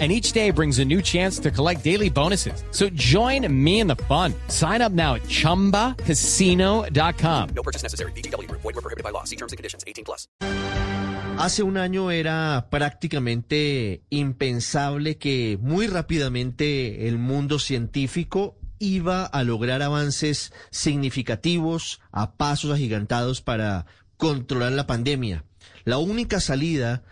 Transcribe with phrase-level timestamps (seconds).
[0.00, 2.64] and each day brings a new chance to collect daily bonuses.
[2.72, 4.34] So join me in the fun.
[4.48, 7.48] Sign up now at ChumbaCasino.com.
[7.54, 8.10] No purchase necessary.
[8.16, 8.50] BGW.
[8.50, 9.22] Void were prohibited by law.
[9.22, 9.84] See terms and conditions.
[9.86, 10.26] 18 plus.
[11.36, 19.82] Hace un año era prácticamente impensable que muy rápidamente el mundo científico iba a lograr
[19.82, 23.84] avances significativos a pasos agigantados para
[24.16, 25.44] controlar la pandemia.
[25.84, 27.02] La única salida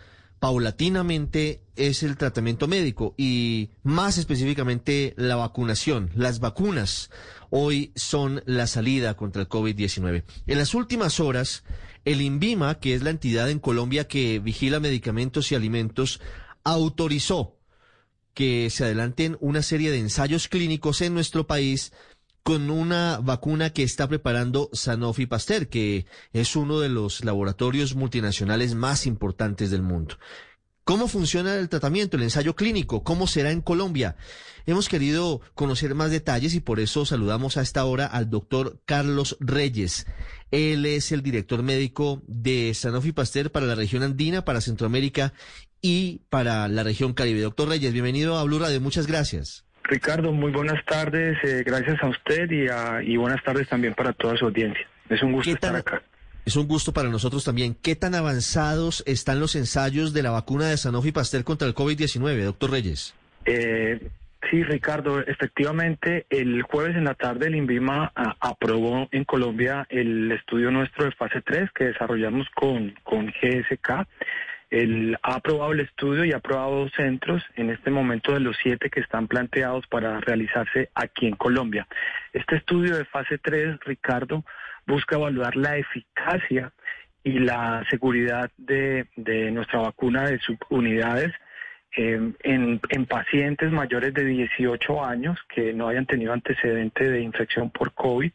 [0.42, 6.10] paulatinamente es el tratamiento médico y más específicamente la vacunación.
[6.16, 7.10] Las vacunas
[7.50, 10.24] hoy son la salida contra el COVID-19.
[10.48, 11.62] En las últimas horas,
[12.05, 16.20] el INVIMA, que es la entidad en Colombia que vigila medicamentos y alimentos,
[16.64, 17.61] autorizó
[18.34, 21.92] que se adelanten una serie de ensayos clínicos en nuestro país
[22.42, 28.74] con una vacuna que está preparando Sanofi Pasteur, que es uno de los laboratorios multinacionales
[28.74, 30.16] más importantes del mundo.
[30.84, 33.04] ¿Cómo funciona el tratamiento, el ensayo clínico?
[33.04, 34.16] ¿Cómo será en Colombia?
[34.66, 39.36] Hemos querido conocer más detalles y por eso saludamos a esta hora al doctor Carlos
[39.38, 40.06] Reyes.
[40.50, 45.32] Él es el director médico de Sanofi Pasteur para la región andina, para Centroamérica
[45.80, 47.42] y para la región Caribe.
[47.42, 48.80] Doctor Reyes, bienvenido a Blue Radio.
[48.80, 49.64] Muchas gracias.
[49.84, 51.36] Ricardo, muy buenas tardes.
[51.42, 54.86] Eh, gracias a usted y, a, y, buenas tardes también para toda su audiencia.
[55.08, 56.02] Es un gusto estar acá.
[56.44, 57.77] Es un gusto para nosotros también.
[57.80, 62.42] ¿Qué tan avanzados están los ensayos de la vacuna de Sanofi Pasteur contra el COVID-19,
[62.42, 63.14] doctor Reyes?
[63.44, 64.08] Eh,
[64.50, 70.33] sí, Ricardo, efectivamente, el jueves en la tarde el INVIMA a, aprobó en Colombia el
[70.33, 74.06] estudio nuestro de fase 3 que desarrollamos con, con GSK
[74.73, 78.56] él ha aprobado el estudio y ha aprobado dos centros en este momento de los
[78.62, 81.87] siete que están planteados para realizarse aquí en Colombia.
[82.33, 84.44] Este estudio de fase 3, Ricardo,
[84.87, 86.72] busca evaluar la eficacia
[87.22, 89.06] y la seguridad de,
[89.53, 91.32] nuestra vacuna de subunidades
[91.94, 97.69] eh, en, en pacientes mayores de 18 años que no hayan tenido antecedente de infección
[97.71, 98.32] por COVID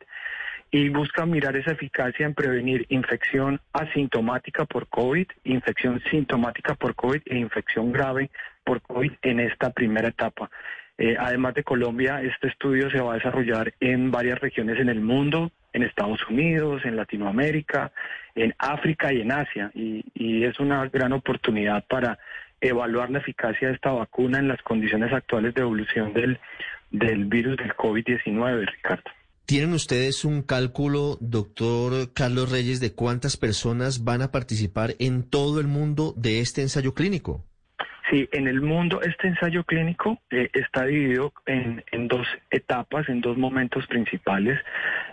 [0.72, 7.22] y busca mirar esa eficacia en prevenir infección asintomática por COVID, infección sintomática por COVID
[7.25, 8.29] e infección grave
[8.63, 10.50] por COVID en esta primera etapa.
[10.97, 15.00] Eh, además de Colombia, este estudio se va a desarrollar en varias regiones en el
[15.00, 17.91] mundo, en Estados Unidos, en Latinoamérica,
[18.35, 19.72] en África y en Asia.
[19.75, 22.17] Y, y es una gran oportunidad para
[22.59, 26.39] evaluar la eficacia de esta vacuna en las condiciones actuales de evolución del,
[26.89, 29.11] del virus del COVID-19, Ricardo.
[29.47, 35.62] ¿Tienen ustedes un cálculo, doctor Carlos Reyes, de cuántas personas van a participar en todo
[35.62, 37.46] el mundo de este ensayo clínico?
[38.09, 43.22] Sí, en el mundo este ensayo clínico eh, está dividido en, en, dos etapas, en
[43.22, 44.59] dos momentos principales.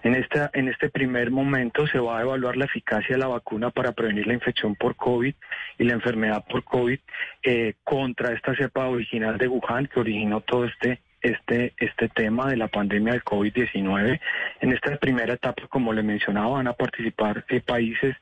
[0.03, 3.71] En, esta, en este primer momento se va a evaluar la eficacia de la vacuna
[3.71, 5.33] para prevenir la infección por COVID
[5.78, 6.99] y la enfermedad por COVID
[7.45, 12.57] eh, contra esta cepa original de Wuhan que originó todo este este, este tema de
[12.57, 14.21] la pandemia del COVID-19.
[14.61, 18.15] En esta primera etapa, como le mencionaba, van a participar eh, países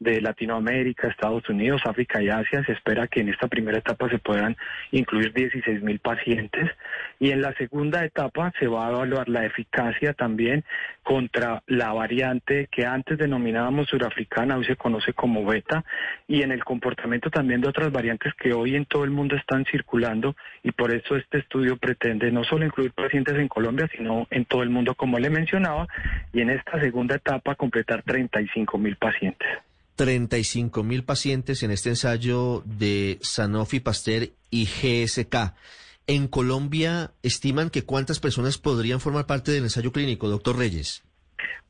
[0.00, 2.64] de Latinoamérica, Estados Unidos, África y Asia.
[2.64, 4.56] Se espera que en esta primera etapa se puedan
[4.90, 6.70] incluir 16 mil pacientes
[7.18, 10.64] y en la segunda etapa se va a evaluar la eficacia también
[11.02, 15.84] contra la variante que antes denominábamos surafricana, hoy se conoce como beta,
[16.26, 19.64] y en el comportamiento también de otras variantes que hoy en todo el mundo están
[19.66, 24.44] circulando y por eso este estudio pretende no solo incluir pacientes en Colombia, sino en
[24.46, 25.86] todo el mundo, como le mencionaba,
[26.32, 29.48] y en esta segunda etapa completar 35 mil pacientes.
[29.96, 35.54] 35 mil pacientes en este ensayo de Sanofi Pasteur y GSK.
[36.06, 41.02] En Colombia, estiman que cuántas personas podrían formar parte del ensayo clínico, doctor Reyes.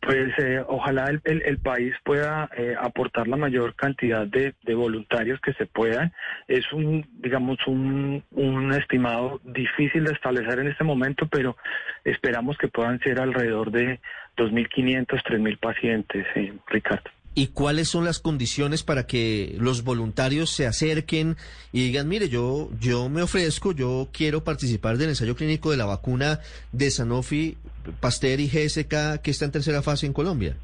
[0.01, 5.65] Pues eh, ojalá el, país pueda eh, aportar la mayor cantidad de, voluntarios que se
[5.65, 6.12] puedan.
[6.47, 11.56] Es un, digamos, un, un, estimado difícil de establecer en este momento, pero
[12.05, 14.00] esperamos que puedan ser alrededor de
[14.37, 20.66] 2.500, 3.000 pacientes, eh, Ricardo y cuáles son las condiciones para que los voluntarios se
[20.66, 21.36] acerquen
[21.72, 25.86] y digan, mire, yo, yo me ofrezco, yo quiero participar del ensayo clínico de la
[25.86, 26.40] vacuna
[26.72, 27.56] de Sanofi,
[28.00, 30.56] Pasteur y GSK que está en tercera fase en Colombia?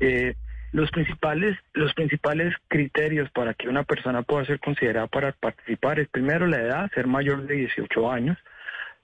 [0.00, 0.34] Eh,
[0.72, 6.08] los principales, los principales criterios para que una persona pueda ser considerada para participar es
[6.08, 8.38] primero la edad, ser mayor de 18 años,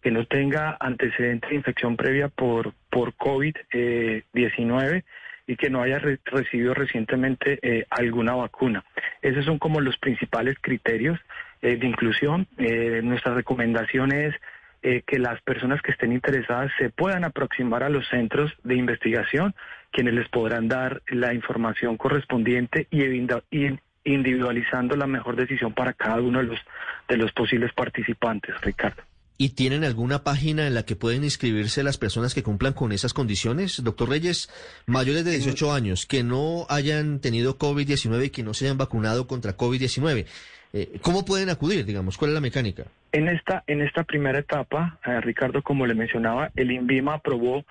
[0.03, 5.05] que no tenga antecedentes de infección previa por, por COVID-19,
[5.49, 8.85] y que no haya re- recibido recientemente eh, alguna vacuna.
[9.23, 11.19] Esos son como los principales criterios
[11.63, 12.47] eh, de inclusión.
[12.59, 14.37] Eh, nuestra recomendación es
[14.81, 19.53] que las personas que estén interesadas se puedan aproximar a los centros de investigación,
[19.91, 26.21] quienes les podrán dar la información correspondiente y, y individualizando la mejor decisión para cada
[26.21, 26.61] uno de los,
[27.09, 29.03] de los posibles participantes, Ricardo.
[29.41, 33.15] ¿Y tienen alguna página en la que pueden inscribirse las personas que cumplan con esas
[33.15, 33.81] condiciones?
[33.85, 34.51] Doctor Reyes,
[34.87, 39.29] mayores de 18 años, que no hayan tenido COVID-19 y que no se hayan vacunado
[39.29, 40.27] contra COVID-19.
[40.73, 42.19] Eh, ¿Cómo pueden acudir, digamos?
[42.19, 42.87] ¿Cuál es la mecánica?
[43.13, 47.65] En esta, en esta primera etapa, eh, Ricardo, como le mencionaba, el INVIMA aprobó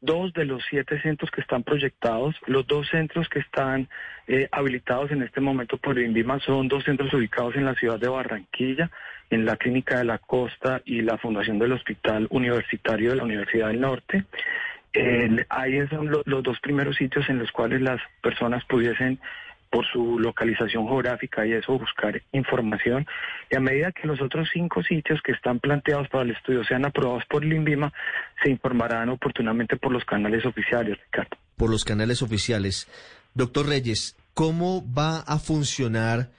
[0.00, 2.34] dos de los siete centros que están proyectados.
[2.46, 3.88] Los dos centros que están
[4.26, 8.08] eh, habilitados en este momento por INVIMA son dos centros ubicados en la ciudad de
[8.08, 8.90] Barranquilla,
[9.30, 13.68] en la Clínica de la Costa y la Fundación del Hospital Universitario de la Universidad
[13.68, 14.24] del Norte.
[14.92, 19.18] Eh, ahí son lo- los dos primeros sitios en los cuales las personas pudiesen
[19.74, 23.04] por su localización geográfica y eso buscar información.
[23.50, 26.86] Y a medida que los otros cinco sitios que están planteados para el estudio sean
[26.86, 27.92] aprobados por el INVIMA,
[28.40, 31.36] se informarán oportunamente por los canales oficiales, Ricardo.
[31.56, 32.86] Por los canales oficiales.
[33.34, 36.30] Doctor Reyes, ¿cómo va a funcionar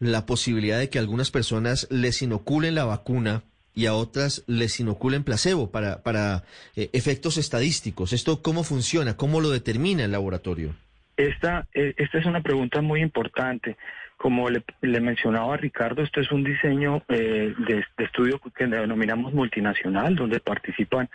[0.00, 5.22] la posibilidad de que algunas personas les inoculen la vacuna y a otras les inoculen
[5.22, 6.42] placebo para, para
[6.74, 8.12] eh, efectos estadísticos?
[8.12, 9.16] ¿Esto cómo funciona?
[9.16, 10.74] ¿Cómo lo determina el laboratorio?
[11.16, 13.76] Esta, eh, esta es una pregunta muy importante.
[14.16, 19.34] Como le, le mencionaba Ricardo, esto es un diseño eh, de, de estudio que denominamos
[19.34, 21.08] multinacional, donde participan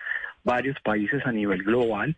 [0.43, 2.15] varios países a nivel global.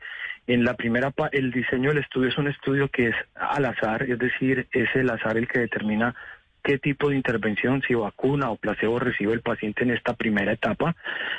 [0.48, 4.18] En la primera, el diseño del estudio es un estudio que es al azar, es
[4.20, 6.16] decir, es el azar el que determina
[6.64, 10.96] qué tipo de intervención, si vacuna o placebo recibe el paciente en esta primera etapa.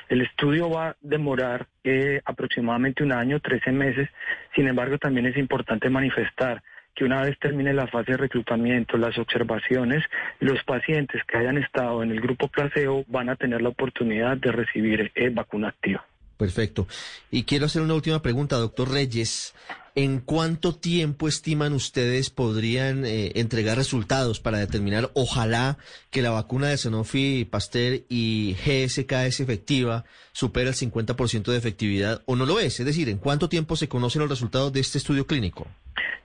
[0.09, 4.09] El estudio va a demorar eh, aproximadamente un año, 13 meses.
[4.55, 6.63] Sin embargo, también es importante manifestar
[6.95, 10.05] que una vez termine la fase de reclutamiento, las observaciones,
[10.41, 14.53] los pacientes que hayan estado en el grupo placebo van a tener la oportunidad de
[14.53, 16.05] recibir eh, vacuna activa.
[16.37, 16.87] Perfecto.
[17.31, 19.55] Y quiero hacer una última pregunta, doctor Reyes.
[19.95, 25.77] ¿En cuánto tiempo estiman ustedes podrían eh, entregar resultados para determinar, ojalá,
[26.11, 32.23] que la vacuna de Sanofi, Pasteur y GSK es efectiva, supera el 50% de efectividad
[32.25, 32.81] o no lo es?
[32.81, 35.67] Es decir, ¿en cuánto tiempo se conocen los resultados de este estudio clínico?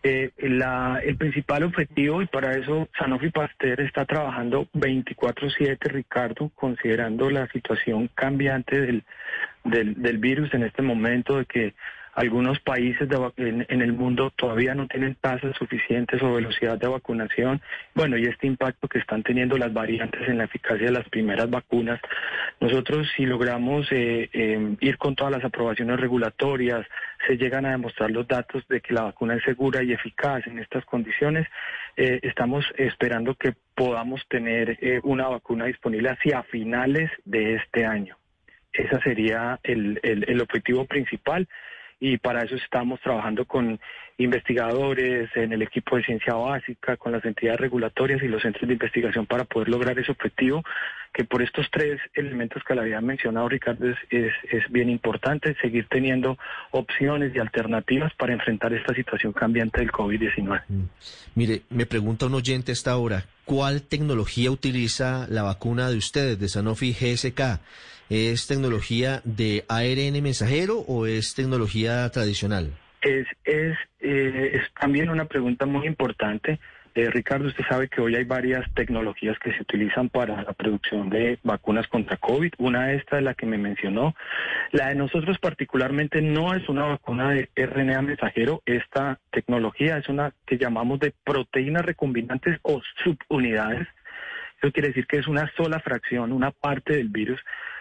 [0.03, 7.29] Eh, la- el principal objetivo, y para eso Sanofi Pasteur está trabajando 24/7, Ricardo, considerando
[7.29, 9.03] la situación cambiante del,
[9.65, 11.73] del, del virus en este momento, de que
[12.17, 17.61] algunos países en, el mundo todavía no tienen tasas suficientes o velocidad de vacunación.
[17.93, 21.47] Bueno, y este impacto que están teniendo las variantes en la eficacia de las primeras
[21.47, 21.99] vacunas.
[22.59, 26.87] Nosotros, si logramos eh, eh, ir con todas las aprobaciones regulatorias,
[27.27, 30.57] se llegan a demostrar los datos de que la vacuna es segura y eficaz en
[30.57, 31.47] estas condiciones,
[31.97, 38.17] eh, estamos esperando que podamos tener eh, una vacuna disponible hacia finales de este año.
[38.73, 41.47] Ese sería el, el objetivo principal
[41.99, 43.79] y para eso estamos trabajando con
[44.19, 48.73] investigadores en el equipo de ciencia básica, con las entidades regulatorias y los centros de
[48.73, 50.63] investigación para poder lograr ese objetivo,
[51.13, 55.87] que por estos tres elementos que le había mencionado Ricardo es, es, bien importante, seguir
[55.87, 56.37] teniendo
[56.71, 60.63] opciones y alternativas para enfrentar esta situación cambiante del COVID-19.
[60.67, 60.83] Mm.
[61.35, 66.49] Mire, me pregunta un oyente esta hora, ¿cuál tecnología utiliza la vacuna de ustedes, de
[66.49, 67.59] Sanofi GSK?
[68.09, 72.71] ¿Es tecnología de ARN mensajero o es tecnología tradicional?
[73.01, 76.59] Es, es, eh, es también una pregunta muy importante.
[76.97, 81.11] Eh, Ricardo, usted sabe que hoy hay varias tecnologías que se utilizan para la producción
[81.11, 82.53] de vacunas contra COVID.
[82.57, 84.15] Una de estas es la que me mencionó.
[84.71, 88.63] La de nosotros particularmente no es una vacuna de RNA mensajero.
[88.65, 93.87] Esta tecnología es una que llamamos de proteínas recombinantes o subunidades.
[94.61, 97.39] Eso quiere decir que es una sola fracción, una parte del virus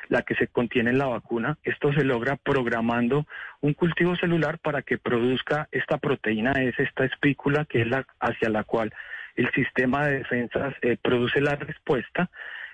[0.08, 1.58] la que se contiene en la vacuna.
[1.64, 3.26] Esto se logra programando
[3.60, 8.48] un cultivo celular para que produzca esta proteína S, esta espícula, que es la hacia
[8.48, 8.92] la cual
[9.36, 12.30] el sistema de defensas eh, produce la respuesta.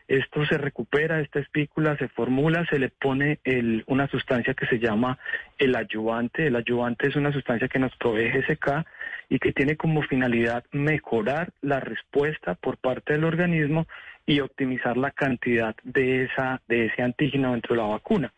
[0.09, 3.39] Esto se recupera, esta espícula se formula, se le pone
[3.87, 5.19] una sustancia que se llama
[5.59, 6.47] el ayudante.
[6.47, 8.85] El ayudante es una sustancia que nos provee GSK
[9.29, 13.87] y que tiene como finalidad mejorar la respuesta por parte del organismo
[14.27, 18.33] y optimizar la cantidad de esa de ese antígeno dentro de la vacuna.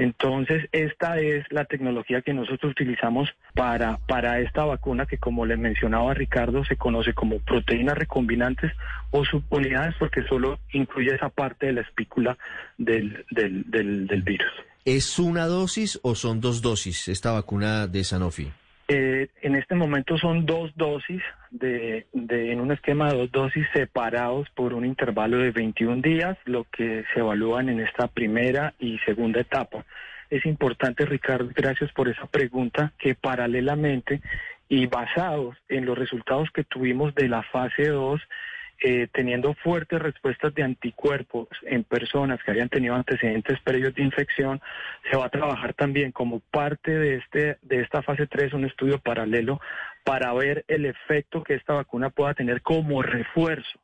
[0.00, 5.58] Entonces, esta es la tecnología que nosotros utilizamos para, para esta vacuna que, como le
[5.58, 8.72] mencionaba Ricardo, se conoce como proteínas recombinantes
[9.10, 12.38] o subunidades porque solo incluye esa parte de la espícula
[12.78, 14.50] del, del, del, del virus.
[14.86, 18.50] ¿Es una dosis o son dos dosis esta vacuna de Sanofi?
[18.92, 24.50] Eh, en este momento son dos dosis de, en un esquema de dos dosis separados
[24.50, 29.42] por un intervalo de 21 días, lo que se evalúan en esta primera y segunda
[29.42, 29.84] etapa.
[30.28, 34.22] Es importante, Ricardo, gracias por esa pregunta, que paralelamente
[34.68, 38.20] y basados en los resultados que tuvimos de la fase 2,
[38.80, 44.60] eh, teniendo fuertes respuestas de anticuerpos en personas que hayan tenido antecedentes previos de infección,
[45.10, 48.98] se va a trabajar también como parte de, este, de esta fase 3 un estudio
[48.98, 49.60] paralelo
[50.04, 53.80] para ver el efecto que esta vacuna pueda tener como refuerzo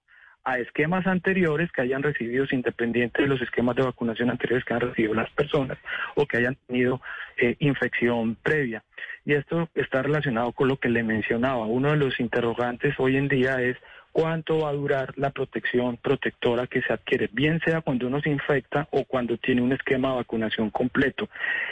[0.47, 4.81] a esquemas anteriores que hayan recibido, independiente de los esquemas de vacunación anteriores que han
[4.81, 5.77] recibido las personas
[6.15, 7.01] o que hayan tenido
[7.37, 8.85] eh, infección previa.
[9.25, 11.67] Y esto está relacionado con lo que le mencionaba.
[11.67, 13.77] Uno de los interrogantes hoy en día es
[14.13, 18.31] cuánto va a durar la protección protectora que se adquiere, bien sea cuando uno se
[18.31, 21.29] infecta o cuando tiene un esquema de vacunación completo.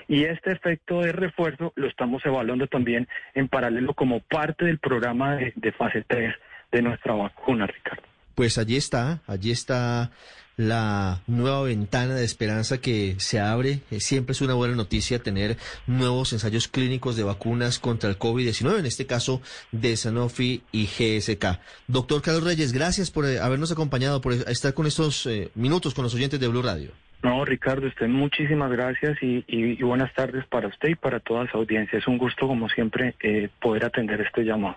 [0.09, 5.37] Y este efecto de refuerzo lo estamos evaluando también en paralelo como parte del programa
[5.37, 6.35] de, de fase 3
[6.73, 8.13] de nuestra vacuna, Ricardo.
[8.35, 10.11] Pues allí está, allí está
[10.57, 13.81] la nueva ventana de esperanza que se abre.
[13.91, 18.79] Eh, siempre es una buena noticia tener nuevos ensayos clínicos de vacunas contra el COVID-19,
[18.79, 19.41] en este caso
[19.73, 21.61] de Sanofi y GSK.
[21.88, 26.05] Doctor Carlos Reyes, gracias por eh, habernos acompañado, por estar con estos eh, minutos con
[26.05, 26.93] los oyentes de Blue Radio.
[27.23, 31.99] No, Ricardo, usted muchísimas gracias y, buenas tardes para usted y para toda su audiencia.
[31.99, 33.14] Es un gusto, como siempre,
[33.62, 34.76] poder atender este llamado.